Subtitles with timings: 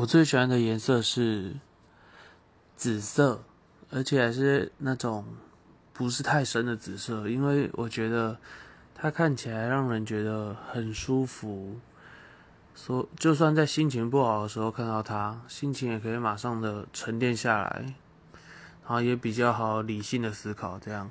[0.00, 1.52] 我最喜欢的颜色是
[2.74, 3.42] 紫色
[3.90, 5.26] 而且还是那种
[5.92, 8.38] 不是太深的紫色因为我觉得
[8.94, 11.78] 它看起来让人觉得很舒服。
[12.74, 17.94] 所就算在心情不好的时候看到它心情也可以马上的沉淀下来
[18.82, 21.10] 然后也比较好理性的思考这样。